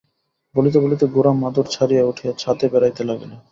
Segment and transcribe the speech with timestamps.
[0.55, 3.31] বলিতে বলিতে গোরা মাদুর ছাড়িয়া উঠিয়া ছাতে বেড়াইতে লাগিল।